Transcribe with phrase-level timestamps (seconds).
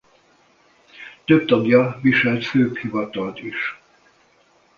[1.25, 3.77] Több tagja viselt főbb hivatalt is.